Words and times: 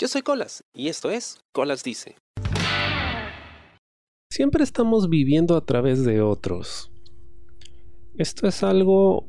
Yo 0.00 0.06
soy 0.06 0.22
Colas 0.22 0.62
y 0.72 0.86
esto 0.86 1.10
es 1.10 1.40
Colas 1.50 1.82
Dice. 1.82 2.14
Siempre 4.30 4.62
estamos 4.62 5.08
viviendo 5.08 5.56
a 5.56 5.64
través 5.64 6.04
de 6.04 6.20
otros. 6.20 6.92
Esto 8.16 8.46
es 8.46 8.62
algo 8.62 9.26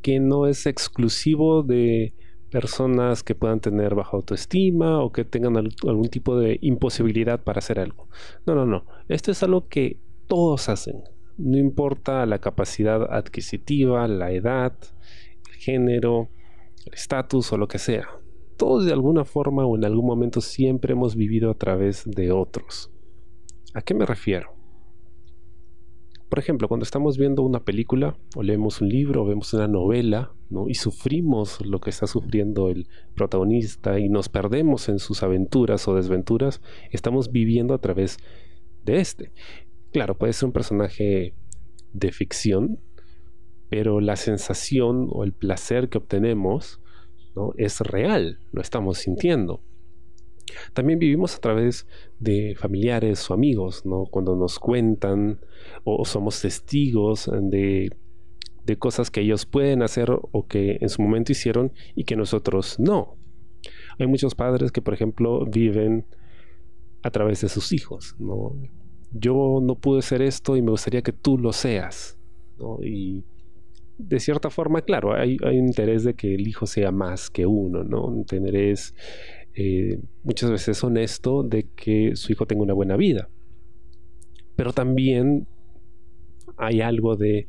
que 0.00 0.18
no 0.18 0.46
es 0.46 0.64
exclusivo 0.64 1.62
de 1.62 2.14
personas 2.50 3.22
que 3.22 3.34
puedan 3.34 3.60
tener 3.60 3.94
baja 3.94 4.16
autoestima 4.16 5.02
o 5.02 5.12
que 5.12 5.26
tengan 5.26 5.58
algún 5.58 6.08
tipo 6.08 6.38
de 6.38 6.58
imposibilidad 6.62 7.44
para 7.44 7.58
hacer 7.58 7.78
algo. 7.78 8.08
No, 8.46 8.54
no, 8.54 8.64
no. 8.64 8.86
Esto 9.08 9.30
es 9.30 9.42
algo 9.42 9.68
que 9.68 10.00
todos 10.26 10.70
hacen. 10.70 11.02
No 11.36 11.58
importa 11.58 12.24
la 12.24 12.38
capacidad 12.38 13.02
adquisitiva, 13.14 14.08
la 14.08 14.32
edad, 14.32 14.72
el 15.50 15.56
género, 15.56 16.30
el 16.86 16.94
estatus 16.94 17.52
o 17.52 17.58
lo 17.58 17.68
que 17.68 17.78
sea. 17.78 18.08
Todos 18.60 18.84
de 18.84 18.92
alguna 18.92 19.24
forma 19.24 19.64
o 19.64 19.74
en 19.74 19.86
algún 19.86 20.04
momento 20.04 20.42
siempre 20.42 20.92
hemos 20.92 21.16
vivido 21.16 21.50
a 21.50 21.54
través 21.54 22.04
de 22.04 22.30
otros. 22.30 22.90
¿A 23.72 23.80
qué 23.80 23.94
me 23.94 24.04
refiero? 24.04 24.50
Por 26.28 26.38
ejemplo, 26.38 26.68
cuando 26.68 26.84
estamos 26.84 27.16
viendo 27.16 27.42
una 27.42 27.64
película 27.64 28.18
o 28.36 28.42
leemos 28.42 28.82
un 28.82 28.90
libro 28.90 29.22
o 29.22 29.24
vemos 29.24 29.54
una 29.54 29.66
novela 29.66 30.34
¿no? 30.50 30.68
y 30.68 30.74
sufrimos 30.74 31.64
lo 31.64 31.80
que 31.80 31.88
está 31.88 32.06
sufriendo 32.06 32.68
el 32.68 32.86
protagonista 33.14 33.98
y 33.98 34.10
nos 34.10 34.28
perdemos 34.28 34.90
en 34.90 34.98
sus 34.98 35.22
aventuras 35.22 35.88
o 35.88 35.94
desventuras, 35.94 36.60
estamos 36.90 37.32
viviendo 37.32 37.72
a 37.72 37.78
través 37.78 38.18
de 38.84 39.00
este. 39.00 39.32
Claro, 39.90 40.18
puede 40.18 40.34
ser 40.34 40.48
un 40.48 40.52
personaje 40.52 41.32
de 41.94 42.12
ficción, 42.12 42.78
pero 43.70 44.00
la 44.00 44.16
sensación 44.16 45.08
o 45.10 45.24
el 45.24 45.32
placer 45.32 45.88
que 45.88 45.96
obtenemos 45.96 46.79
¿no? 47.34 47.52
es 47.56 47.80
real, 47.80 48.38
lo 48.52 48.60
estamos 48.60 48.98
sintiendo. 48.98 49.60
También 50.72 50.98
vivimos 50.98 51.36
a 51.36 51.40
través 51.40 51.86
de 52.18 52.56
familiares 52.58 53.30
o 53.30 53.34
amigos, 53.34 53.86
¿no? 53.86 54.04
Cuando 54.06 54.34
nos 54.34 54.58
cuentan 54.58 55.38
o 55.84 56.04
somos 56.04 56.40
testigos 56.40 57.30
de, 57.32 57.90
de 58.64 58.76
cosas 58.76 59.10
que 59.10 59.20
ellos 59.20 59.46
pueden 59.46 59.82
hacer 59.82 60.10
o 60.10 60.46
que 60.46 60.78
en 60.80 60.88
su 60.88 61.02
momento 61.02 61.32
hicieron 61.32 61.72
y 61.94 62.04
que 62.04 62.16
nosotros 62.16 62.80
no. 62.80 63.16
Hay 63.98 64.06
muchos 64.06 64.34
padres 64.34 64.72
que, 64.72 64.82
por 64.82 64.94
ejemplo, 64.94 65.44
viven 65.46 66.06
a 67.02 67.10
través 67.10 67.40
de 67.42 67.48
sus 67.48 67.72
hijos, 67.72 68.14
¿no? 68.18 68.56
Yo 69.12 69.60
no 69.62 69.74
pude 69.74 70.02
ser 70.02 70.22
esto 70.22 70.56
y 70.56 70.62
me 70.62 70.70
gustaría 70.70 71.02
que 71.02 71.12
tú 71.12 71.38
lo 71.38 71.52
seas. 71.52 72.16
Y 72.82 73.24
de 74.08 74.20
cierta 74.20 74.50
forma, 74.50 74.82
claro, 74.82 75.14
hay, 75.14 75.36
hay 75.44 75.58
un 75.58 75.66
interés 75.66 76.04
de 76.04 76.14
que 76.14 76.34
el 76.34 76.46
hijo 76.46 76.66
sea 76.66 76.90
más 76.90 77.30
que 77.30 77.46
uno, 77.46 77.84
¿no? 77.84 78.06
Un 78.06 78.18
interés 78.18 78.94
eh, 79.54 79.98
muchas 80.22 80.50
veces 80.50 80.82
honesto 80.84 81.42
de 81.42 81.66
que 81.74 82.16
su 82.16 82.32
hijo 82.32 82.46
tenga 82.46 82.62
una 82.62 82.74
buena 82.74 82.96
vida. 82.96 83.28
Pero 84.56 84.72
también 84.72 85.46
hay 86.56 86.80
algo 86.80 87.16
de, 87.16 87.48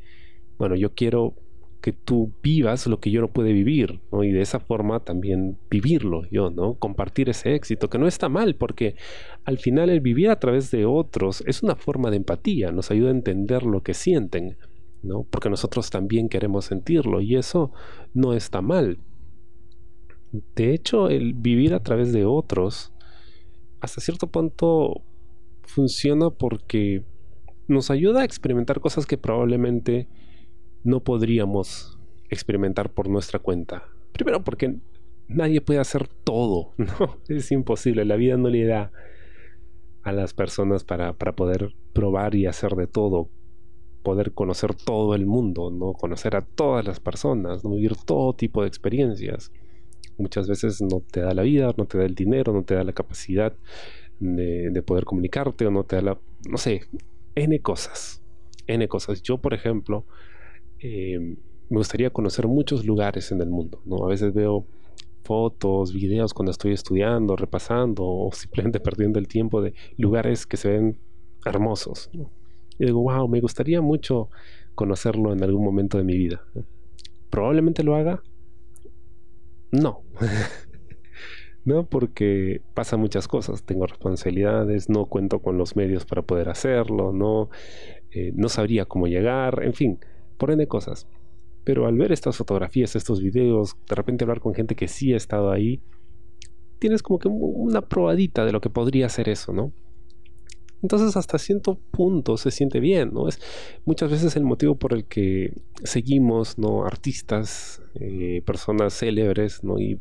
bueno, 0.57 0.75
yo 0.75 0.93
quiero 0.93 1.35
que 1.81 1.91
tú 1.91 2.31
vivas 2.43 2.85
lo 2.85 2.99
que 2.99 3.09
yo 3.11 3.21
no 3.21 3.27
pude 3.27 3.53
vivir, 3.53 3.99
¿no? 4.11 4.23
Y 4.23 4.31
de 4.31 4.41
esa 4.41 4.59
forma 4.59 4.99
también 4.99 5.57
vivirlo 5.69 6.25
yo, 6.29 6.51
¿no? 6.51 6.75
Compartir 6.75 7.29
ese 7.29 7.55
éxito, 7.55 7.89
que 7.89 7.97
no 7.97 8.07
está 8.07 8.29
mal, 8.29 8.55
porque 8.55 8.95
al 9.45 9.57
final 9.57 9.89
el 9.89 9.99
vivir 9.99 10.29
a 10.29 10.39
través 10.39 10.69
de 10.69 10.85
otros 10.85 11.43
es 11.47 11.63
una 11.63 11.75
forma 11.75 12.11
de 12.11 12.17
empatía, 12.17 12.71
nos 12.71 12.91
ayuda 12.91 13.09
a 13.09 13.13
entender 13.13 13.63
lo 13.63 13.81
que 13.81 13.95
sienten, 13.95 14.57
¿no? 15.03 15.23
Porque 15.23 15.49
nosotros 15.49 15.89
también 15.89 16.29
queremos 16.29 16.65
sentirlo 16.65 17.21
y 17.21 17.35
eso 17.35 17.71
no 18.13 18.33
está 18.33 18.61
mal. 18.61 18.99
De 20.55 20.73
hecho, 20.73 21.09
el 21.09 21.33
vivir 21.33 21.73
a 21.73 21.83
través 21.83 22.13
de 22.13 22.25
otros, 22.25 22.93
hasta 23.81 24.01
cierto 24.01 24.27
punto, 24.27 25.01
funciona 25.63 26.29
porque 26.29 27.03
nos 27.67 27.91
ayuda 27.91 28.21
a 28.21 28.25
experimentar 28.25 28.79
cosas 28.79 29.05
que 29.05 29.17
probablemente 29.17 30.07
no 30.83 31.01
podríamos 31.01 31.97
experimentar 32.29 32.91
por 32.91 33.09
nuestra 33.09 33.39
cuenta. 33.39 33.85
Primero 34.13 34.43
porque 34.43 34.75
nadie 35.27 35.61
puede 35.61 35.79
hacer 35.79 36.07
todo, 36.07 36.73
¿no? 36.77 37.17
Es 37.27 37.51
imposible, 37.51 38.05
la 38.05 38.15
vida 38.15 38.37
no 38.37 38.49
le 38.49 38.65
da 38.65 38.91
a 40.03 40.11
las 40.11 40.33
personas 40.33 40.83
para, 40.83 41.13
para 41.13 41.35
poder 41.35 41.75
probar 41.93 42.35
y 42.35 42.47
hacer 42.47 42.75
de 42.75 42.87
todo, 42.87 43.29
poder 44.03 44.33
conocer 44.33 44.73
todo 44.75 45.15
el 45.15 45.25
mundo, 45.25 45.71
¿no? 45.71 45.93
Conocer 45.93 46.35
a 46.35 46.41
todas 46.41 46.85
las 46.85 46.99
personas, 46.99 47.63
¿no? 47.63 47.71
vivir 47.71 47.95
todo 47.95 48.33
tipo 48.33 48.61
de 48.61 48.67
experiencias 48.67 49.51
muchas 50.21 50.47
veces 50.47 50.81
no 50.81 51.01
te 51.01 51.21
da 51.21 51.33
la 51.33 51.41
vida, 51.41 51.73
no 51.77 51.85
te 51.85 51.97
da 51.97 52.05
el 52.05 52.15
dinero, 52.15 52.53
no 52.53 52.63
te 52.63 52.75
da 52.75 52.83
la 52.83 52.93
capacidad 52.93 53.53
de, 54.19 54.83
poder 54.85 55.03
comunicarte 55.05 55.65
o 55.65 55.71
no 55.71 55.83
te 55.83 55.97
da 55.97 56.01
la, 56.01 56.17
no 56.47 56.57
sé, 56.57 56.81
N 57.35 57.59
cosas, 57.59 58.21
N 58.67 58.87
cosas. 58.87 59.21
Yo, 59.21 59.37
por 59.39 59.53
ejemplo, 59.53 60.05
em, 60.79 61.37
me 61.69 61.77
gustaría 61.77 62.09
conocer 62.09 62.47
muchos 62.47 62.85
lugares 62.85 63.31
en 63.31 63.41
el 63.41 63.49
mundo, 63.49 63.81
¿no? 63.85 64.05
A 64.05 64.07
veces 64.07 64.33
veo 64.33 64.65
fotos, 65.23 65.93
videos 65.93 66.33
cuando 66.33 66.51
estoy 66.51 66.73
estudiando, 66.73 67.35
repasando 67.35 68.03
o 68.05 68.31
simplemente 68.31 68.79
perdiendo 68.87 69.19
el 69.19 69.27
tiempo 69.27 69.61
de 69.61 69.73
lugares 69.97 70.45
que 70.45 70.57
se 70.57 70.69
ven 70.69 70.97
hermosos. 71.45 72.09
Y 72.81 72.85
digo, 72.87 73.03
wow, 73.03 73.27
me 73.27 73.39
gustaría 73.39 73.79
mucho 73.79 74.29
conocerlo 74.73 75.33
en 75.33 75.43
algún 75.43 75.63
momento 75.63 75.99
de 75.99 76.03
mi 76.03 76.17
vida. 76.17 76.43
Probablemente 77.29 77.83
lo 77.83 77.95
haga, 77.95 78.23
no. 79.71 80.01
no, 81.65 81.85
porque 81.85 82.63
pasa 82.73 82.97
muchas 82.97 83.27
cosas. 83.27 83.61
Tengo 83.61 83.85
responsabilidades, 83.85 84.89
no 84.89 85.05
cuento 85.05 85.43
con 85.43 85.59
los 85.59 85.75
medios 85.75 86.05
para 86.05 86.23
poder 86.23 86.49
hacerlo, 86.49 87.13
no, 87.13 87.51
eh, 88.09 88.31
no 88.35 88.49
sabría 88.49 88.85
cómo 88.85 89.05
llegar, 89.05 89.61
en 89.63 89.75
fin, 89.75 89.99
por 90.39 90.49
ende 90.49 90.67
cosas. 90.67 91.05
Pero 91.63 91.85
al 91.85 91.99
ver 91.99 92.11
estas 92.11 92.35
fotografías, 92.35 92.95
estos 92.95 93.21
videos, 93.21 93.75
de 93.87 93.93
repente 93.93 94.23
hablar 94.23 94.39
con 94.39 94.55
gente 94.55 94.73
que 94.75 94.87
sí 94.87 95.13
ha 95.13 95.17
estado 95.17 95.51
ahí, 95.51 95.81
tienes 96.79 97.03
como 97.03 97.19
que 97.19 97.27
una 97.27 97.81
probadita 97.81 98.43
de 98.43 98.51
lo 98.51 98.59
que 98.59 98.71
podría 98.71 99.07
ser 99.07 99.29
eso, 99.29 99.53
¿no? 99.53 99.71
Entonces 100.81 101.15
hasta 101.15 101.37
cierto 101.37 101.77
punto 101.91 102.37
se 102.37 102.51
siente 102.51 102.79
bien, 102.79 103.13
¿no? 103.13 103.27
Es 103.27 103.39
muchas 103.85 104.09
veces 104.09 104.35
el 104.35 104.43
motivo 104.43 104.75
por 104.75 104.93
el 104.93 105.05
que 105.05 105.53
seguimos, 105.83 106.57
¿no? 106.57 106.85
Artistas, 106.85 107.81
eh, 107.95 108.41
personas 108.45 108.97
célebres, 108.97 109.63
¿no? 109.63 109.79
Y 109.79 109.99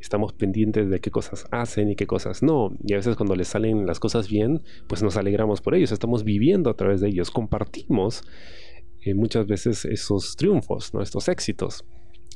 estamos 0.00 0.32
pendientes 0.32 0.88
de 0.90 1.00
qué 1.00 1.10
cosas 1.10 1.46
hacen 1.50 1.90
y 1.90 1.96
qué 1.96 2.06
cosas 2.06 2.42
no. 2.42 2.76
Y 2.84 2.92
a 2.92 2.96
veces 2.96 3.16
cuando 3.16 3.34
les 3.34 3.48
salen 3.48 3.86
las 3.86 4.00
cosas 4.00 4.28
bien, 4.28 4.62
pues 4.86 5.02
nos 5.02 5.16
alegramos 5.16 5.60
por 5.60 5.74
ellos, 5.74 5.92
estamos 5.92 6.24
viviendo 6.24 6.70
a 6.70 6.74
través 6.74 7.00
de 7.00 7.08
ellos, 7.08 7.30
compartimos 7.30 8.22
eh, 9.02 9.14
muchas 9.14 9.46
veces 9.46 9.84
esos 9.86 10.36
triunfos, 10.36 10.92
¿no? 10.92 11.02
Estos 11.02 11.28
éxitos. 11.28 11.84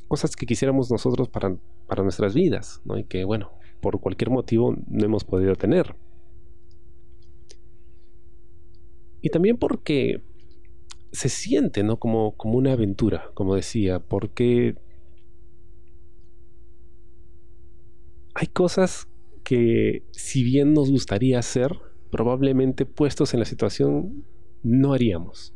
Cosas 0.07 0.35
que 0.35 0.45
quisiéramos 0.45 0.91
nosotros 0.91 1.29
para, 1.29 1.55
para 1.87 2.03
nuestras 2.03 2.33
vidas, 2.33 2.81
¿no? 2.85 2.97
Y 2.97 3.03
que, 3.03 3.23
bueno, 3.23 3.51
por 3.81 3.99
cualquier 3.99 4.29
motivo 4.31 4.75
no 4.87 5.05
hemos 5.05 5.23
podido 5.23 5.55
tener. 5.55 5.95
Y 9.25 9.29
también 9.31 9.57
porque 9.57 10.21
se 11.11 11.29
siente, 11.29 11.81
¿no? 11.81 11.97
Como, 11.97 12.37
como 12.37 12.59
una 12.59 12.73
aventura, 12.73 13.31
como 13.33 13.55
decía, 13.55 13.97
porque 13.97 14.75
hay 18.35 18.45
cosas 18.45 19.07
que 19.43 20.03
si 20.11 20.43
bien 20.43 20.75
nos 20.75 20.91
gustaría 20.91 21.39
hacer, 21.39 21.71
probablemente 22.11 22.85
puestos 22.85 23.33
en 23.33 23.39
la 23.39 23.47
situación 23.47 24.25
no 24.61 24.93
haríamos. 24.93 25.55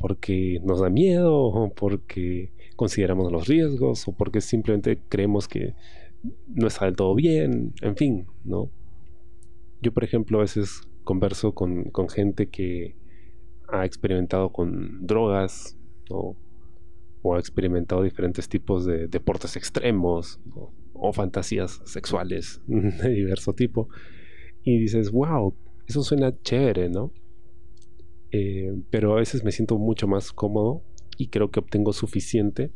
Porque 0.00 0.58
nos 0.64 0.80
da 0.80 0.90
miedo, 0.90 1.36
o 1.36 1.72
porque 1.72 2.50
consideramos 2.74 3.30
los 3.30 3.46
riesgos, 3.46 4.08
o 4.08 4.12
porque 4.12 4.40
simplemente 4.40 4.98
creemos 5.08 5.46
que 5.46 5.76
no 6.48 6.66
está 6.66 6.86
del 6.86 6.96
todo 6.96 7.14
bien, 7.14 7.74
en 7.80 7.96
fin, 7.96 8.26
¿no? 8.42 8.72
Yo, 9.80 9.92
por 9.92 10.02
ejemplo, 10.02 10.38
a 10.38 10.40
veces 10.40 10.80
converso 11.06 11.52
con, 11.54 11.90
gente 12.10 12.48
que 12.48 12.96
ha 13.68 13.86
experimentado 13.86 14.52
con 14.52 15.06
drogas 15.06 15.78
o 16.10 16.36
ha 17.34 17.38
experimentado 17.38 18.02
diferentes 18.02 18.48
tipos 18.48 18.84
de 18.84 19.08
deportes 19.08 19.56
extremos 19.56 20.38
o 20.92 21.12
fantasías 21.12 21.80
sexuales 21.84 22.60
de 22.66 23.08
diverso 23.08 23.54
tipo. 23.54 23.88
Y 24.62 24.78
dices, 24.78 25.10
wow, 25.10 25.54
eso 25.86 26.02
suena 26.02 26.34
chévere, 26.42 26.88
¿no? 26.88 27.12
Eh, 28.32 28.74
pero 28.90 29.12
a 29.12 29.16
veces 29.16 29.44
me 29.44 29.52
siento 29.52 29.78
mucho 29.78 30.08
más 30.08 30.32
cómodo 30.32 30.82
y 31.16 31.28
creo 31.28 31.50
que 31.50 31.60
obtengo 31.60 31.92
suficiente 31.92 32.72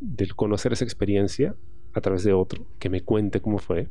del 0.00 0.34
conocer 0.34 0.72
esa 0.72 0.84
experiencia 0.84 1.54
a 1.92 2.00
través 2.00 2.24
de 2.24 2.32
otro 2.32 2.66
que 2.78 2.88
me 2.88 3.02
cuente 3.02 3.40
cómo 3.40 3.58
fue 3.58 3.88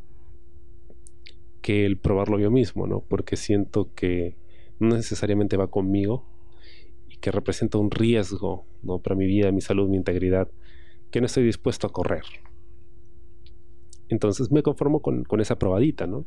que 1.63 1.86
el 1.86 1.98
probarlo 1.98 2.38
yo 2.39 2.51
mismo, 2.51 2.86
¿no? 2.86 3.00
Porque 3.00 3.38
siento 3.38 3.89
que 3.95 4.36
no 4.80 4.98
necesariamente 4.98 5.56
va 5.56 5.68
conmigo 5.68 6.25
y 7.07 7.15
que 7.15 7.31
representa 7.31 7.77
un 7.77 7.89
riesgo, 7.89 8.65
¿no? 8.83 9.00
Para 9.00 9.15
mi 9.15 9.25
vida, 9.25 9.51
mi 9.54 9.62
salud, 9.62 9.88
mi 9.88 9.95
integridad, 9.95 10.50
que 11.10 11.21
no 11.21 11.25
estoy 11.25 11.45
dispuesto 11.45 11.88
a 11.88 11.92
correr. 11.92 12.25
Entonces 14.10 14.51
me 14.51 14.62
conformo 14.62 15.01
con, 15.01 15.25
esa 15.39 15.57
probadita, 15.57 16.06
¿no? 16.06 16.25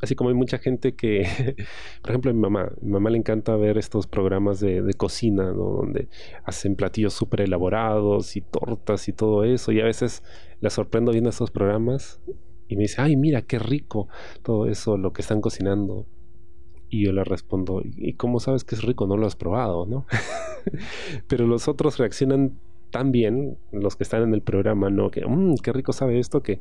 Así 0.00 0.14
como 0.14 0.30
hay 0.30 0.34
mucha 0.34 0.56
gente 0.56 0.94
que, 0.94 1.26
por 2.00 2.10
ejemplo, 2.10 2.32
mi 2.32 2.40
mamá, 2.40 2.72
mi 2.80 2.92
mamá 2.92 3.10
le 3.10 3.18
encanta 3.18 3.54
ver 3.56 3.76
estos 3.76 4.06
programas 4.06 4.58
de, 4.58 4.90
cocina. 4.96 5.50
Donde 5.50 6.08
hacen 6.44 6.76
platillos 6.76 7.12
súper 7.12 7.42
elaborados 7.42 8.36
y 8.36 8.40
tortas 8.40 9.06
y 9.08 9.12
todo 9.12 9.44
eso. 9.44 9.70
Y 9.70 9.80
a 9.80 9.84
veces 9.84 10.22
la 10.60 10.70
sorprendo 10.70 11.12
viendo 11.12 11.28
estos 11.28 11.50
programas 11.50 12.22
y 12.68 12.76
me 12.76 12.82
dice, 12.82 13.02
ay, 13.02 13.16
mira, 13.16 13.42
qué 13.42 13.58
rico 13.58 14.08
todo 14.42 14.66
eso, 14.66 14.96
lo 14.96 15.12
que 15.12 15.22
están 15.22 15.40
cocinando. 15.40 16.06
Y 16.88 17.04
yo 17.04 17.12
le 17.12 17.24
respondo, 17.24 17.82
¿y 17.84 18.14
cómo 18.14 18.40
sabes 18.40 18.64
que 18.64 18.74
es 18.74 18.82
rico? 18.82 19.06
No 19.06 19.16
lo 19.16 19.26
has 19.26 19.36
probado, 19.36 19.86
¿no? 19.86 20.06
Pero 21.28 21.46
los 21.46 21.68
otros 21.68 21.98
reaccionan 21.98 22.58
tan 22.90 23.10
bien, 23.10 23.58
los 23.72 23.96
que 23.96 24.04
están 24.04 24.22
en 24.22 24.34
el 24.34 24.42
programa, 24.42 24.90
¿no? 24.90 25.10
Que, 25.10 25.26
mmm, 25.26 25.56
qué 25.56 25.72
rico 25.72 25.92
sabe 25.92 26.18
esto, 26.18 26.42
que 26.42 26.60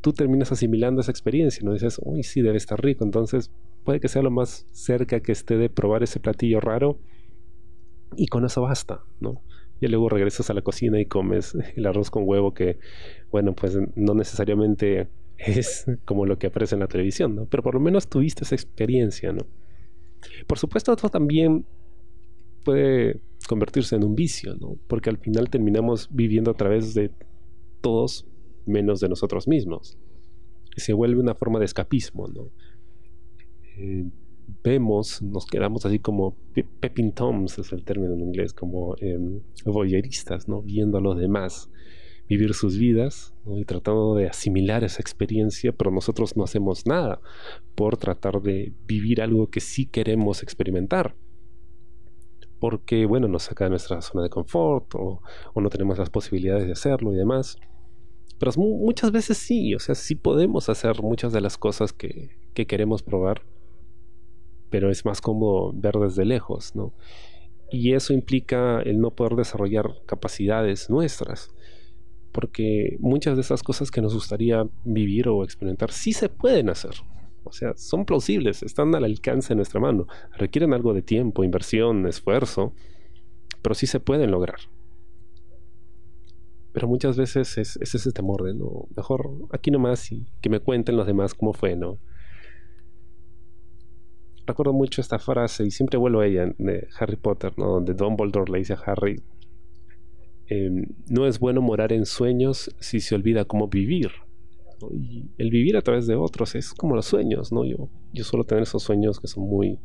tú 0.00 0.12
terminas 0.12 0.52
asimilando 0.52 1.00
esa 1.00 1.10
experiencia, 1.10 1.64
¿no? 1.64 1.72
Dices, 1.72 2.00
uy, 2.02 2.22
sí, 2.22 2.42
debe 2.42 2.56
estar 2.56 2.80
rico. 2.80 3.04
Entonces, 3.04 3.50
puede 3.84 4.00
que 4.00 4.08
sea 4.08 4.22
lo 4.22 4.30
más 4.30 4.66
cerca 4.70 5.20
que 5.20 5.32
esté 5.32 5.56
de 5.56 5.68
probar 5.68 6.02
ese 6.02 6.20
platillo 6.20 6.60
raro. 6.60 6.98
Y 8.16 8.28
con 8.28 8.44
eso 8.44 8.62
basta, 8.62 9.00
¿no? 9.20 9.40
Y 9.80 9.88
luego 9.88 10.08
regresas 10.08 10.48
a 10.50 10.54
la 10.54 10.62
cocina 10.62 11.00
y 11.00 11.06
comes 11.06 11.56
el 11.74 11.86
arroz 11.86 12.10
con 12.10 12.22
huevo 12.26 12.54
que, 12.54 12.78
bueno, 13.32 13.54
pues 13.54 13.76
no 13.96 14.14
necesariamente 14.14 15.08
es 15.38 15.86
como 16.04 16.26
lo 16.26 16.38
que 16.38 16.48
aparece 16.48 16.74
en 16.74 16.80
la 16.80 16.88
televisión, 16.88 17.34
¿no? 17.34 17.46
Pero 17.46 17.62
por 17.62 17.74
lo 17.74 17.80
menos 17.80 18.08
tuviste 18.08 18.44
esa 18.44 18.54
experiencia, 18.54 19.32
¿no? 19.32 19.46
Por 20.46 20.58
supuesto, 20.58 20.92
esto 20.92 21.08
también 21.08 21.66
puede 22.64 23.20
convertirse 23.48 23.96
en 23.96 24.04
un 24.04 24.14
vicio, 24.14 24.56
¿no? 24.56 24.76
Porque 24.86 25.10
al 25.10 25.18
final 25.18 25.50
terminamos 25.50 26.08
viviendo 26.10 26.50
a 26.50 26.54
través 26.54 26.94
de 26.94 27.10
todos 27.80 28.26
menos 28.66 29.00
de 29.00 29.08
nosotros 29.08 29.46
mismos. 29.46 29.98
Se 30.76 30.92
vuelve 30.92 31.20
una 31.20 31.34
forma 31.34 31.58
de 31.58 31.66
escapismo, 31.66 32.26
¿no? 32.28 32.50
Eh, 33.76 34.06
vemos, 34.62 35.20
nos 35.22 35.46
quedamos 35.46 35.84
así 35.84 35.98
como 35.98 36.36
pepping 36.80 37.12
toms, 37.12 37.58
es 37.58 37.72
el 37.72 37.84
término 37.84 38.14
en 38.14 38.20
inglés, 38.20 38.52
como 38.52 38.96
eh, 39.00 39.18
voyeristas, 39.64 40.48
¿no? 40.48 40.62
Viendo 40.62 40.98
a 40.98 41.00
los 41.00 41.18
demás 41.18 41.70
vivir 42.28 42.54
sus 42.54 42.78
vidas 42.78 43.34
y 43.46 43.64
tratando 43.64 44.14
de 44.14 44.28
asimilar 44.28 44.84
esa 44.84 45.00
experiencia, 45.00 45.72
pero 45.72 45.90
nosotros 45.90 46.36
no 46.36 46.44
hacemos 46.44 46.86
nada 46.86 47.20
por 47.74 47.96
tratar 47.96 48.40
de 48.40 48.72
vivir 48.86 49.20
algo 49.20 49.50
que 49.50 49.60
sí 49.60 49.86
queremos 49.86 50.42
experimentar. 50.42 51.14
Porque, 52.60 53.04
bueno, 53.04 53.28
nos 53.28 53.44
saca 53.44 53.64
de 53.64 53.70
nuestra 53.70 54.00
zona 54.00 54.22
de 54.22 54.30
confort 54.30 54.94
o, 54.94 55.20
no 55.54 55.68
tenemos 55.68 55.98
las 55.98 56.08
posibilidades 56.08 56.66
de 56.66 56.72
hacerlo 56.72 57.12
y 57.12 57.16
demás. 57.16 57.58
Pero 58.38 58.52
muchas 58.56 59.12
veces 59.12 59.36
sí, 59.36 59.74
o 59.74 59.78
sea, 59.78 59.94
sí 59.94 60.14
podemos 60.14 60.68
hacer 60.68 61.02
muchas 61.02 61.32
de 61.32 61.40
las 61.40 61.58
cosas 61.58 61.92
que, 61.92 62.30
que 62.54 62.66
queremos 62.66 63.02
probar, 63.02 63.42
pero 64.70 64.90
es 64.90 65.04
más 65.04 65.20
como 65.20 65.72
ver 65.72 65.94
desde 65.96 66.24
lejos, 66.24 66.74
¿no? 66.74 66.94
Y 67.70 67.92
eso 67.92 68.12
implica 68.12 68.80
el 68.82 69.00
no 69.00 69.10
poder 69.10 69.34
desarrollar 69.36 70.02
capacidades 70.06 70.90
nuestras 70.90 71.54
porque 72.34 72.96
muchas 72.98 73.36
de 73.36 73.42
esas 73.42 73.62
cosas 73.62 73.92
que 73.92 74.02
nos 74.02 74.12
gustaría 74.12 74.66
vivir 74.82 75.28
o 75.28 75.44
experimentar 75.44 75.92
sí 75.92 76.12
se 76.12 76.28
pueden 76.28 76.68
hacer. 76.68 76.90
O 77.44 77.52
sea, 77.52 77.74
son 77.76 78.04
plausibles, 78.04 78.64
están 78.64 78.92
al 78.96 79.04
alcance 79.04 79.50
de 79.50 79.54
nuestra 79.54 79.78
mano. 79.78 80.08
Requieren 80.36 80.74
algo 80.74 80.92
de 80.94 81.02
tiempo, 81.02 81.44
inversión, 81.44 82.08
esfuerzo, 82.08 82.72
pero 83.62 83.76
sí 83.76 83.86
se 83.86 84.00
pueden 84.00 84.32
lograr. 84.32 84.58
Pero 86.72 86.88
muchas 86.88 87.16
veces 87.16 87.56
es, 87.56 87.76
ese 87.76 88.10
temor 88.10 88.42
de, 88.42 88.52
no, 88.52 88.88
mejor 88.96 89.30
aquí 89.52 89.70
nomás 89.70 90.10
y 90.10 90.26
que 90.40 90.50
me 90.50 90.58
cuenten 90.58 90.96
los 90.96 91.06
demás 91.06 91.34
cómo 91.34 91.52
fue, 91.52 91.76
¿no? 91.76 92.00
Recuerdo 94.44 94.72
mucho 94.72 95.00
esta 95.00 95.20
frase 95.20 95.64
y 95.64 95.70
siempre 95.70 95.98
vuelvo 95.98 96.18
a 96.18 96.26
ella 96.26 96.52
de 96.58 96.88
Harry 96.98 97.16
Potter, 97.16 97.52
¿no? 97.56 97.66
Donde 97.66 97.94
Dumbledore 97.94 98.50
le 98.50 98.58
dice 98.58 98.72
a 98.72 98.82
Harry, 98.86 99.22
Em, 100.48 100.86
no 101.08 101.26
es 101.26 101.38
bueno 101.38 101.62
morar 101.62 101.92
en 101.92 102.06
sueños 102.06 102.74
si 102.78 103.00
se 103.00 103.14
olvida 103.14 103.44
cómo 103.44 103.68
vivir. 103.68 104.10
Y 104.92 105.30
el 105.38 105.50
vivir 105.50 105.76
a 105.76 105.82
través 105.82 106.06
de 106.06 106.14
otros 106.14 106.54
es 106.54 106.74
como 106.74 106.94
los 106.94 107.06
sueños, 107.06 107.52
¿no? 107.52 107.64
Yo, 107.64 107.88
yo 108.12 108.24
suelo 108.24 108.44
tener 108.44 108.64
esos 108.64 108.82
sueños 108.82 109.18
que 109.18 109.28
son 109.28 109.44
muy, 109.44 109.78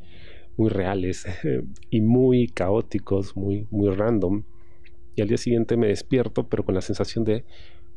muy 0.58 0.70
reales 0.70 1.26
y 1.90 2.02
muy 2.02 2.48
caóticos, 2.48 3.36
muy, 3.38 3.68
muy 3.72 3.90
random. 3.90 4.44
Y 5.16 5.22
al 5.22 5.28
día 5.28 5.38
siguiente 5.38 5.78
me 5.78 5.88
despierto, 5.88 6.48
pero 6.48 6.66
con 6.66 6.76
la 6.76 6.82
sensación 6.82 7.24
de, 7.24 7.46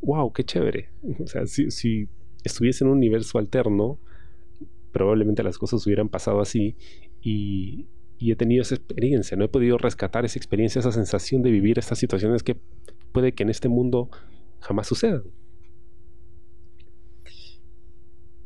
wow, 0.00 0.32
qué 0.32 0.44
chévere. 0.44 0.90
O 1.18 1.26
sea, 1.26 1.46
si, 1.46 1.70
si 1.70 2.08
estuviese 2.44 2.84
en 2.84 2.90
un 2.90 2.98
universo 2.98 3.38
alterno, 3.38 3.98
probablemente 4.92 5.42
las 5.42 5.58
cosas 5.58 5.84
hubieran 5.86 6.08
pasado 6.08 6.40
así 6.40 6.76
y, 7.22 7.86
y 8.22 8.30
he 8.30 8.36
tenido 8.36 8.62
esa 8.62 8.76
experiencia, 8.76 9.36
no 9.36 9.44
he 9.44 9.48
podido 9.48 9.78
rescatar 9.78 10.24
esa 10.24 10.38
experiencia, 10.38 10.78
esa 10.78 10.92
sensación 10.92 11.42
de 11.42 11.50
vivir 11.50 11.80
estas 11.80 11.98
situaciones 11.98 12.44
que 12.44 12.56
puede 13.10 13.32
que 13.32 13.42
en 13.42 13.50
este 13.50 13.68
mundo 13.68 14.10
jamás 14.60 14.86
sucedan. 14.86 15.24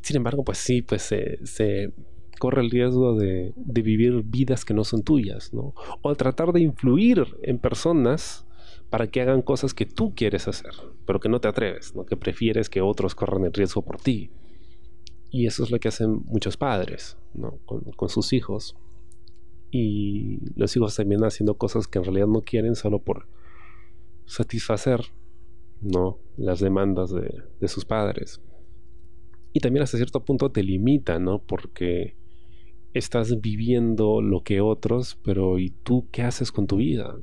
Sin 0.00 0.17
embargo, 0.17 0.44
pues 0.44 0.56
sí, 0.56 0.81
pues 0.81 1.02
se, 1.02 1.93
corre 2.38 2.62
el 2.62 2.70
riesgo 2.70 3.17
de, 3.17 3.52
vivir 3.55 4.23
vidas 4.25 4.64
que 4.64 4.73
no 4.73 4.82
son 4.82 5.02
tuyas, 5.02 5.52
¿no? 5.52 5.75
O 6.00 6.14
tratar 6.14 6.52
de 6.52 6.62
influir 6.62 7.26
en 7.43 7.58
personas 7.58 8.46
para 8.88 9.08
que 9.08 9.20
hagan 9.20 9.43
cosas 9.43 9.75
que 9.75 9.84
tú 9.84 10.14
quieres 10.14 10.49
hacer, 10.49 10.73
pero 11.05 11.20
que 11.20 11.28
no 11.28 11.38
te 11.38 11.49
atreves, 11.49 11.94
¿no? 11.94 12.06
Que 12.06 12.17
prefieres 12.17 12.70
que 12.70 12.81
otros 12.81 13.14
corran 13.14 13.44
el 13.44 13.52
riesgo 13.52 13.82
por 13.82 13.99
ti. 13.99 14.31
Y 15.31 15.46
eso 15.46 15.64
es 15.64 15.70
lo 15.70 15.78
que 15.78 15.88
hacen 15.88 16.23
muchos 16.25 16.56
padres, 16.56 17.19
¿no? 17.34 17.58
con 17.67 18.08
sus 18.08 18.32
hijos 18.32 18.75
y 19.70 20.38
los 20.54 20.76
hijos 20.76 20.96
también 20.96 21.24
haciendo 21.24 21.56
cosas 21.56 21.86
que 21.86 21.98
en 21.98 22.04
realidad 22.04 22.26
no 22.26 22.42
quieren 22.42 22.74
solo 22.74 23.00
por 23.00 23.26
satisfacer 24.24 25.00
no 25.80 26.18
las 26.36 26.60
demandas 26.60 27.10
de, 27.12 27.68
sus 27.68 27.84
padres. 27.84 28.40
Y 29.52 29.60
también 29.60 29.82
hasta 29.82 29.96
cierto 29.96 30.24
punto 30.24 30.50
te 30.50 30.62
limita 30.62 31.18
no 31.18 31.40
porque 31.40 32.16
estás 32.92 33.40
viviendo 33.40 34.22
lo 34.22 34.42
que 34.42 34.60
otros 34.60 35.18
pero 35.22 35.58
y 35.58 35.70
tú 35.70 36.08
qué 36.10 36.22
haces 36.22 36.50
con 36.50 36.66
tu 36.66 36.76
vida 36.76 37.14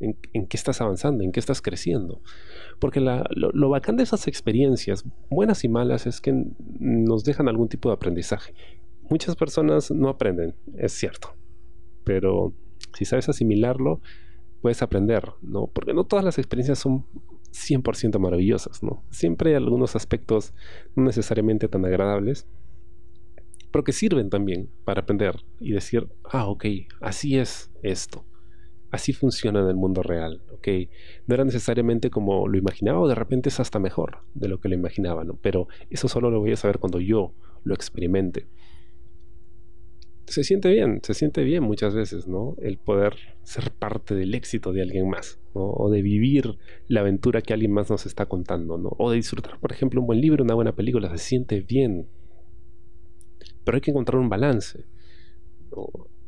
¿En, 0.00 0.46
qué 0.48 0.56
estás 0.56 0.80
avanzando, 0.80 1.22
en 1.22 1.30
qué 1.30 1.38
estás 1.38 1.62
creciendo. 1.62 2.20
Porque 2.80 2.98
lo, 2.98 3.22
lo, 3.30 3.68
bacán 3.68 3.96
de 3.96 4.02
esas 4.02 4.26
experiencias, 4.26 5.04
buenas 5.30 5.62
y 5.62 5.68
malas, 5.68 6.08
es 6.08 6.20
que 6.20 6.44
nos 6.80 7.22
dejan 7.22 7.46
algún 7.46 7.68
tipo 7.68 7.88
de 7.88 7.94
aprendizaje. 7.94 8.52
Muchas 9.08 9.36
personas 9.36 9.92
no 9.92 10.08
aprenden, 10.08 10.56
es 10.76 10.90
cierto 10.90 11.36
pero 12.04 12.52
si 12.94 13.04
sabes 13.04 13.28
asimilarlo, 13.28 14.00
puedes 14.60 14.82
aprender, 14.82 15.32
¿no? 15.42 15.66
Porque 15.66 15.94
no 15.94 16.04
todas 16.04 16.24
las 16.24 16.38
experiencias 16.38 16.78
son 16.78 17.04
100% 17.52 18.18
maravillosas, 18.18 18.82
¿no? 18.82 19.02
Siempre 19.10 19.50
hay 19.50 19.56
algunos 19.56 19.96
aspectos 19.96 20.54
no 20.94 21.04
necesariamente 21.04 21.68
tan 21.68 21.84
agradables, 21.84 22.46
pero 23.70 23.84
que 23.84 23.92
sirven 23.92 24.30
también 24.30 24.68
para 24.84 25.00
aprender 25.00 25.36
y 25.58 25.72
decir, 25.72 26.08
ah, 26.30 26.46
ok, 26.46 26.66
así 27.00 27.38
es 27.38 27.70
esto. 27.82 28.24
Así 28.90 29.14
funciona 29.14 29.60
en 29.60 29.68
el 29.68 29.74
mundo 29.74 30.02
real, 30.02 30.42
¿ok? 30.52 30.68
No 31.26 31.34
era 31.34 31.44
necesariamente 31.44 32.10
como 32.10 32.46
lo 32.46 32.58
imaginaba 32.58 33.00
o 33.00 33.08
de 33.08 33.14
repente 33.14 33.48
es 33.48 33.58
hasta 33.58 33.78
mejor 33.78 34.18
de 34.34 34.48
lo 34.48 34.60
que 34.60 34.68
lo 34.68 34.74
imaginaba, 34.74 35.24
¿no? 35.24 35.38
Pero 35.40 35.68
eso 35.88 36.08
solo 36.08 36.30
lo 36.30 36.40
voy 36.40 36.52
a 36.52 36.56
saber 36.56 36.78
cuando 36.78 37.00
yo 37.00 37.32
lo 37.64 37.74
experimente 37.74 38.46
se 40.32 40.44
siente 40.44 40.70
bien, 40.70 41.00
se 41.02 41.14
siente 41.14 41.44
bien 41.44 41.62
muchas 41.62 41.94
veces, 41.94 42.26
¿no? 42.26 42.56
El 42.60 42.78
poder 42.78 43.16
ser 43.42 43.70
parte 43.70 44.14
del 44.14 44.34
éxito 44.34 44.72
de 44.72 44.82
alguien 44.82 45.08
más, 45.08 45.38
¿no? 45.54 45.70
O 45.70 45.90
de 45.90 46.02
vivir 46.02 46.58
la 46.88 47.00
aventura 47.00 47.42
que 47.42 47.52
alguien 47.52 47.72
más 47.72 47.90
nos 47.90 48.06
está 48.06 48.26
contando, 48.26 48.78
¿no? 48.78 48.90
O 48.98 49.10
de 49.10 49.16
disfrutar, 49.16 49.58
por 49.60 49.72
ejemplo, 49.72 50.00
un 50.00 50.06
buen 50.06 50.20
libro, 50.20 50.42
una 50.44 50.54
buena 50.54 50.74
película, 50.74 51.10
se 51.10 51.18
siente 51.18 51.60
bien. 51.60 52.08
Pero 53.64 53.76
hay 53.76 53.80
que 53.80 53.90
encontrar 53.90 54.20
un 54.20 54.28
balance. 54.28 54.84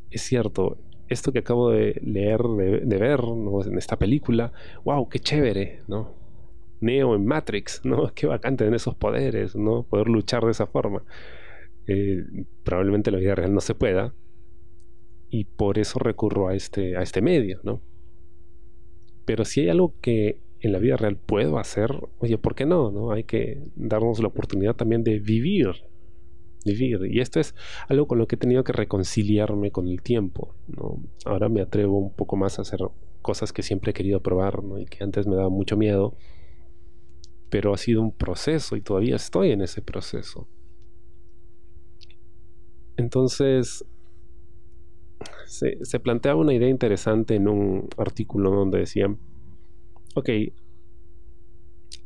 Es 0.09 0.21
cierto, 0.21 0.77
esto 1.09 1.31
que 1.31 1.39
acabo 1.39 1.71
de 1.71 1.99
leer, 2.03 2.41
de, 2.41 2.97
ver, 2.97 3.23
¿no? 3.23 3.63
En 3.63 3.77
esta 3.77 3.97
película, 3.97 4.53
wow, 4.83 5.09
qué 5.09 5.19
chévere, 5.19 5.81
¿no? 5.87 6.13
Neo 6.81 7.15
en 7.15 7.25
Matrix, 7.25 7.81
¿no? 7.83 8.11
Qué 8.15 8.27
bacán 8.27 8.57
tener 8.57 8.73
esos 8.73 8.95
poderes, 8.95 9.55
¿no? 9.55 9.83
Poder 9.83 10.07
luchar 10.07 10.43
de 10.45 10.51
esa 10.51 10.67
forma. 10.67 11.03
Eh, 11.87 12.25
probablemente 12.63 13.09
en 13.09 13.15
la 13.15 13.19
vida 13.19 13.35
real 13.35 13.53
no 13.53 13.61
se 13.61 13.75
pueda 13.75 14.13
y 15.29 15.45
por 15.45 15.77
eso 15.77 15.99
recurro 15.99 16.47
a 16.47 16.55
este, 16.55 16.97
a 16.97 17.01
este 17.01 17.21
medio, 17.21 17.59
¿no? 17.63 17.81
Pero 19.25 19.45
si 19.45 19.61
hay 19.61 19.69
algo 19.69 19.93
que 20.01 20.39
en 20.61 20.71
la 20.71 20.79
vida 20.79 20.97
real 20.97 21.17
puedo 21.17 21.59
hacer, 21.59 21.91
oye, 22.19 22.37
¿por 22.37 22.55
qué 22.55 22.65
no? 22.65 22.91
no? 22.91 23.11
Hay 23.11 23.23
que 23.23 23.61
darnos 23.75 24.19
la 24.19 24.27
oportunidad 24.27 24.75
también 24.75 25.03
de 25.03 25.19
vivir, 25.19 25.69
vivir. 26.63 27.01
Y 27.09 27.19
esto 27.19 27.39
es 27.39 27.53
algo 27.87 28.07
con 28.07 28.17
lo 28.17 28.27
que 28.27 28.35
he 28.35 28.39
tenido 28.39 28.63
que 28.63 28.71
reconciliarme 28.71 29.71
con 29.71 29.87
el 29.87 30.01
tiempo, 30.01 30.55
¿no? 30.67 31.03
Ahora 31.25 31.49
me 31.49 31.61
atrevo 31.61 31.99
un 31.99 32.13
poco 32.13 32.35
más 32.35 32.57
a 32.57 32.63
hacer 32.63 32.79
cosas 33.21 33.51
que 33.51 33.63
siempre 33.63 33.91
he 33.91 33.93
querido 33.93 34.21
probar, 34.21 34.63
¿no? 34.63 34.79
Y 34.79 34.85
que 34.85 35.03
antes 35.03 35.27
me 35.27 35.35
daba 35.35 35.49
mucho 35.49 35.77
miedo 35.77 36.15
pero 37.55 37.73
ha 37.73 37.77
sido 37.77 38.01
un 38.01 38.11
proceso 38.11 38.75
y 38.75 38.81
todavía 38.81 39.15
estoy 39.15 39.51
en 39.51 39.61
ese 39.61 39.81
proceso. 39.81 40.45
Entonces, 42.97 43.85
se, 45.45 45.99
planteaba 45.99 46.39
una 46.39 46.53
idea 46.53 46.69
interesante 46.69 47.35
en 47.35 47.47
un 47.47 47.89
artículo 47.97 48.51
donde 48.51 48.79
decían, 48.79 49.19
ok, 50.15 50.29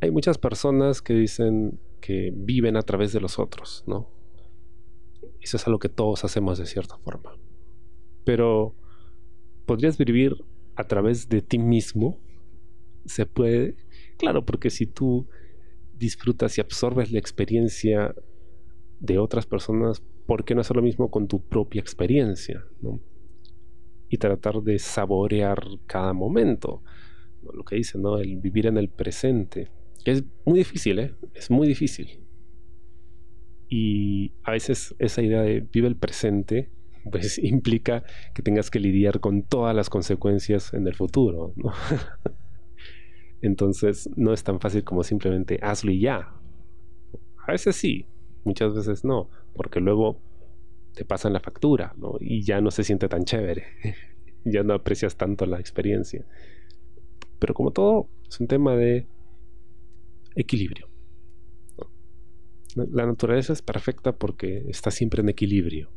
hay 0.01 0.11
muchas 0.11 0.37
personas 0.37 1.01
que 1.01 1.13
dicen 1.13 1.79
que 2.01 2.31
viven 2.33 2.77
a 2.77 2.81
través 2.81 3.11
de 3.11 3.19
los 3.19 3.39
otros, 3.39 3.83
¿no? 3.87 4.09
Eso 5.41 5.57
es 5.57 5.67
algo 5.67 5.79
que 5.79 5.89
todos 5.89 6.23
hacemos 6.23 6.57
de 6.57 6.65
cierta 6.65 6.97
forma. 6.97 7.35
Pero, 8.23 8.75
¿podrías 9.65 9.97
vivir 9.97 10.43
a 10.75 10.85
través 10.85 11.29
de 11.29 11.41
ti 11.41 11.57
mismo? 11.57 12.19
Se 13.05 13.25
puede, 13.25 13.75
claro, 14.17 14.45
porque 14.45 14.69
si 14.69 14.85
tú 14.85 15.27
disfrutas 15.97 16.57
y 16.57 16.61
absorbes 16.61 17.11
la 17.11 17.19
experiencia 17.19 18.15
de 18.99 19.17
otras 19.17 19.45
personas, 19.45 20.01
¿por 20.29 20.45
qué 20.45 20.53
no 20.53 20.61
hacer 20.61 20.75
lo 20.75 20.83
mismo 20.83 21.09
con 21.09 21.27
tu 21.27 21.41
propia 21.41 21.81
experiencia? 21.81 22.63
Y 24.09 24.17
tratar 24.17 24.61
de 24.61 24.77
saborear 24.77 25.59
cada 25.87 26.13
momento. 26.13 26.83
Lo 27.51 27.63
que 27.63 27.77
dicen, 27.77 28.03
¿no? 28.03 28.19
El 28.19 28.37
vivir 28.37 28.67
en 28.67 28.77
el 28.77 28.89
presente. 28.89 29.69
Es 30.05 30.23
muy 30.45 30.59
difícil, 30.59 30.99
¿eh? 30.99 31.15
Es 31.33 31.49
muy 31.49 31.67
difícil. 31.67 32.19
Y 33.69 34.33
a 34.43 34.51
veces 34.51 34.93
esa 34.99 35.23
idea 35.23 35.41
de 35.41 35.61
vive 35.61 35.87
el 35.87 35.95
presente, 35.95 36.69
pues 37.11 37.39
implica 37.43 38.03
que 38.35 38.43
tengas 38.43 38.69
que 38.69 38.79
lidiar 38.79 39.21
con 39.21 39.41
todas 39.41 39.75
las 39.75 39.89
consecuencias 39.89 40.75
en 40.75 40.85
el 40.85 40.93
futuro, 40.93 41.53
¿no? 41.55 41.73
Entonces 43.41 44.07
no 44.15 44.31
es 44.31 44.43
tan 44.43 44.59
fácil 44.59 44.83
como 44.83 45.03
simplemente 45.03 45.57
hazlo 45.63 45.91
y 45.91 46.01
ya. 46.01 46.35
A 47.47 47.51
veces 47.51 47.75
sí, 47.75 48.05
muchas 48.43 48.75
veces 48.75 49.03
no, 49.03 49.27
porque 49.59 49.81
luego 49.81 50.21
te 50.93 51.03
pasan 51.03 51.33
la 51.33 51.41
factura. 51.41 51.93
Y 52.21 52.43
ya 52.43 52.61
no 52.61 52.71
se 52.71 52.85
siente 52.85 53.09
tan 53.09 53.25
chévere. 53.25 53.65
ya 54.45 54.63
no 54.63 54.73
aprecias 54.73 55.17
tanto 55.17 55.45
la 55.45 55.59
experiencia. 55.59 56.25
Pero 57.39 57.53
como 57.53 57.71
todo, 57.71 58.07
es 58.25 58.39
un 58.39 58.47
tema 58.47 58.77
de 58.77 59.05
equilibrio. 60.33 60.87
La 62.73 63.05
naturaleza 63.05 63.51
es 63.51 63.61
perfecta 63.61 64.13
porque 64.13 64.63
está 64.69 64.91
siempre 64.91 65.23
en 65.23 65.27
equilibrio. 65.27 65.89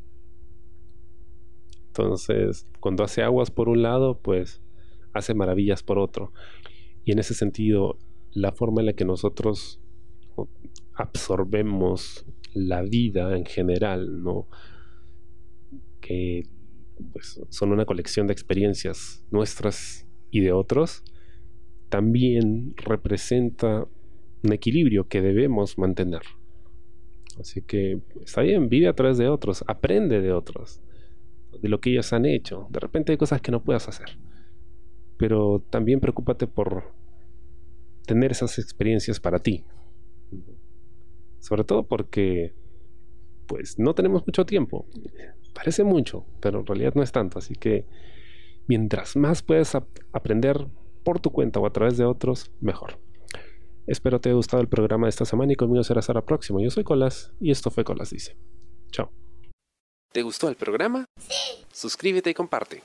Entonces, 1.87 2.67
cuando 2.81 3.05
hace 3.05 3.23
aguas 3.23 3.53
por 3.53 3.69
un 3.69 3.83
lado, 3.83 4.19
pues 4.19 4.61
hace 5.13 5.35
maravillas 5.35 5.85
por 5.85 6.01
otro. 6.01 6.33
Y 7.05 7.13
en 7.13 7.21
ese 7.21 7.35
sentido, 7.35 7.97
la 8.33 8.51
forma 8.51 8.83
en 8.83 8.87
la 8.87 8.93
que 8.95 9.05
nosotros 9.05 9.81
absorbemos 10.95 12.27
la 12.55 12.83
vida 12.83 13.37
en 13.37 13.45
general, 13.45 14.23
¿no? 14.23 14.49
Que 16.01 16.45
pues, 17.13 17.41
son 17.49 17.73
una 17.73 17.85
colección 17.85 18.27
de 18.27 18.33
experiencias 18.33 19.25
nuestras 19.31 20.07
y 20.31 20.41
de 20.41 20.53
otros, 20.53 21.05
también 21.89 22.75
representa 22.77 23.87
un 24.43 24.53
equilibrio 24.53 25.09
que 25.09 25.21
debemos 25.21 25.79
mantener. 25.79 26.23
Así 27.39 27.63
que 27.63 28.01
está 28.25 28.43
bien, 28.43 28.69
vive 28.69 28.89
a 28.89 28.95
través 28.95 29.19
de 29.19 29.29
otros, 29.29 29.65
aprende 29.67 30.21
de 30.21 30.33
otros, 30.33 30.81
de 31.61 31.69
lo 31.69 31.81
que 31.81 31.91
ellos 31.91 32.13
han 32.13 32.27
hecho. 32.27 32.67
De 32.71 32.81
repente 32.81 33.13
hay 33.13 33.19
cosas 33.19 33.41
que 33.41 33.53
no 33.53 33.63
puedas 33.63 33.89
hacer, 33.89 34.19
pero 35.17 35.63
también 35.71 36.01
preocúpate 36.01 36.47
por 36.47 36.93
tener 38.07 38.33
esas 38.33 38.59
experiencias 38.59 39.21
para 39.21 39.39
ti. 39.39 39.65
Sobre 41.43 41.65
todo 41.65 41.83
porque 41.83 42.55
pues 43.47 43.79
no 43.79 43.95
tenemos 43.95 44.25
mucho 44.25 44.47
tiempo. 44.47 44.87
Parece 45.53 45.83
mucho, 45.83 46.25
pero 46.41 46.61
en 46.61 46.67
realidad 46.67 46.95
no 46.95 47.03
es 47.03 47.11
tanto. 47.11 47.41
Así 47.41 47.55
que 47.55 47.85
mientras 48.69 49.17
más 49.17 49.43
puedes 49.43 49.75
aprender 49.75 50.69
por 51.03 51.19
tu 51.19 51.31
cuenta 51.31 51.59
o 51.59 51.67
a 51.67 51.73
través 51.73 51.99
de 51.99 52.05
otros, 52.05 52.53
mejor. 52.61 53.01
Espero 53.89 54.21
te 54.21 54.29
haya 54.29 54.37
gustado 54.37 54.63
el 54.63 54.69
programa 54.69 55.07
de 55.07 55.11
esta 55.11 55.25
semana 55.25 55.53
y 55.53 55.57
conmigo 55.57 55.83
será 55.83 55.99
hasta 55.99 56.15
la 56.15 56.25
próxima. 56.25 56.63
Yo 56.63 56.71
soy 56.71 56.85
Colas 56.85 57.35
y 57.41 57.51
esto 57.51 57.73
fue 57.73 57.83
Colas 57.83 58.11
Dice. 58.11 58.37
Chao. 58.93 59.11
¿Te 60.13 60.23
gustó 60.23 60.49
el 60.49 60.55
programa? 60.55 61.07
Sí. 61.19 61.65
Suscríbete 61.73 62.31
y 62.31 62.35
comparte. 62.35 62.83